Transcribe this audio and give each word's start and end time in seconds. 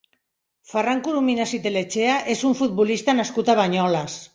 Ferran 0.71 1.03
Corominas 1.09 1.55
i 1.59 1.61
Telechea 1.67 2.19
és 2.37 2.45
un 2.51 2.59
futbolista 2.65 3.21
nascut 3.23 3.55
a 3.57 3.63
Banyoles. 3.65 4.23